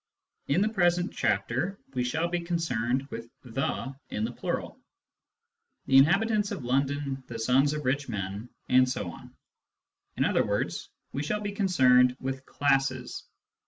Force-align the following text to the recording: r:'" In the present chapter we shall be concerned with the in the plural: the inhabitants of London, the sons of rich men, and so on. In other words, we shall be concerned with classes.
r:'" 0.49 0.55
In 0.55 0.61
the 0.61 0.69
present 0.69 1.13
chapter 1.13 1.77
we 1.93 2.03
shall 2.03 2.27
be 2.27 2.39
concerned 2.39 3.03
with 3.11 3.29
the 3.43 3.93
in 4.09 4.23
the 4.23 4.31
plural: 4.31 4.79
the 5.85 5.95
inhabitants 5.97 6.49
of 6.49 6.65
London, 6.65 7.23
the 7.27 7.37
sons 7.37 7.71
of 7.73 7.85
rich 7.85 8.09
men, 8.09 8.49
and 8.67 8.89
so 8.89 9.11
on. 9.11 9.35
In 10.17 10.25
other 10.25 10.43
words, 10.43 10.89
we 11.13 11.21
shall 11.21 11.41
be 11.41 11.51
concerned 11.51 12.17
with 12.19 12.43
classes. 12.47 13.25